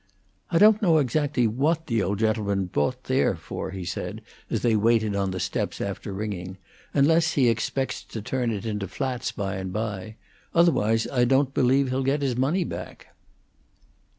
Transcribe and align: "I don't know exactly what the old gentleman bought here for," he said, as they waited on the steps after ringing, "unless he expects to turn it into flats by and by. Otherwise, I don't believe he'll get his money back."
"I 0.49 0.57
don't 0.57 0.81
know 0.81 0.97
exactly 0.97 1.45
what 1.45 1.85
the 1.85 2.01
old 2.01 2.17
gentleman 2.17 2.65
bought 2.65 3.05
here 3.07 3.35
for," 3.35 3.69
he 3.69 3.85
said, 3.85 4.21
as 4.49 4.63
they 4.63 4.75
waited 4.75 5.15
on 5.15 5.29
the 5.29 5.39
steps 5.39 5.79
after 5.79 6.11
ringing, 6.11 6.57
"unless 6.91 7.33
he 7.33 7.47
expects 7.49 8.03
to 8.05 8.19
turn 8.19 8.49
it 8.49 8.65
into 8.65 8.87
flats 8.87 9.31
by 9.31 9.57
and 9.57 9.71
by. 9.71 10.15
Otherwise, 10.55 11.05
I 11.11 11.25
don't 11.25 11.53
believe 11.53 11.89
he'll 11.89 12.01
get 12.01 12.23
his 12.23 12.35
money 12.35 12.63
back." 12.63 13.09